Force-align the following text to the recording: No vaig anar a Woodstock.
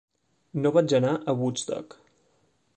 No 0.63 0.71
vaig 0.77 0.95
anar 1.01 1.13
a 1.17 1.37
Woodstock. 1.43 1.99